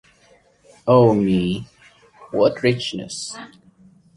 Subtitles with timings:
[0.87, 1.67] Oh, me,
[2.31, 3.37] what richness!